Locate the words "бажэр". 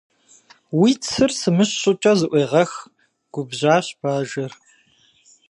3.99-4.51